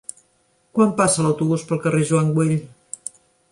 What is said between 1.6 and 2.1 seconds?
pel carrer